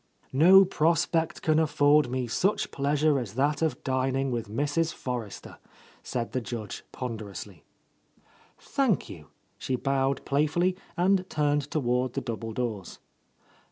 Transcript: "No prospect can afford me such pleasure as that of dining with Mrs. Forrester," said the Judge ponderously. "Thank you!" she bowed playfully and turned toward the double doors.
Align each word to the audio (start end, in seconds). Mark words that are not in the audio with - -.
"No 0.33 0.65
prospect 0.65 1.43
can 1.43 1.59
afford 1.59 2.09
me 2.09 2.25
such 2.25 2.71
pleasure 2.71 3.19
as 3.19 3.35
that 3.35 3.61
of 3.61 3.83
dining 3.83 4.31
with 4.31 4.49
Mrs. 4.49 4.91
Forrester," 4.91 5.59
said 6.01 6.31
the 6.31 6.41
Judge 6.41 6.83
ponderously. 6.91 7.61
"Thank 8.57 9.09
you!" 9.11 9.27
she 9.59 9.75
bowed 9.75 10.25
playfully 10.25 10.75
and 10.97 11.29
turned 11.29 11.69
toward 11.69 12.13
the 12.13 12.21
double 12.21 12.51
doors. 12.51 12.97